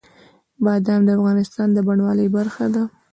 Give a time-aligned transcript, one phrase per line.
[0.63, 2.83] بادام د افغانستان د بڼوالۍ برخه ده.